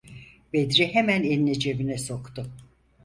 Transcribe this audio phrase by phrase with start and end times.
[0.53, 2.45] Bedri hemen elini cebine soktu.